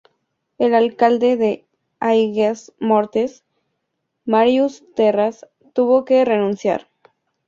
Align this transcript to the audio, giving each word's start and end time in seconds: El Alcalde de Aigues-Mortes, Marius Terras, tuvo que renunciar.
El 0.57 0.73
Alcalde 0.73 1.37
de 1.37 1.67
Aigues-Mortes, 1.99 3.43
Marius 4.25 4.83
Terras, 4.95 5.47
tuvo 5.73 6.05
que 6.05 6.25
renunciar. 6.25 6.87